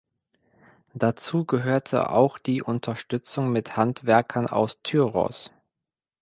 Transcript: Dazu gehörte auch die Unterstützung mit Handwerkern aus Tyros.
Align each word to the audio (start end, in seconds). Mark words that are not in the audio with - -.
Dazu 0.95 1.45
gehörte 1.45 2.09
auch 2.09 2.39
die 2.39 2.63
Unterstützung 2.63 3.51
mit 3.51 3.77
Handwerkern 3.77 4.47
aus 4.47 4.81
Tyros. 4.81 5.51